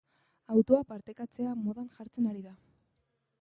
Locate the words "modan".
1.67-1.93